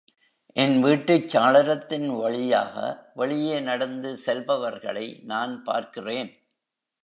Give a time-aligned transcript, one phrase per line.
[0.55, 2.75] என் வீட்டுச் சாளரத்தின் வழியாக
[3.13, 6.31] வெளியே நடந்து செல்பவர்களை நான் பார்க்கிறேன்.